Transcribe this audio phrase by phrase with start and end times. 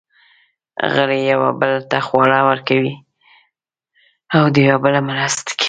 [0.93, 2.93] غړي یوه بل ته خواړه ورکوي
[4.35, 5.57] او د یوه بل مرسته کوي.